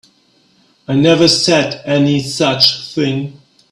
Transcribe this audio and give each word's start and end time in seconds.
I 0.87 0.95
never 0.95 1.27
said 1.27 1.79
any 1.85 2.23
such 2.23 2.91
thing. 2.95 3.39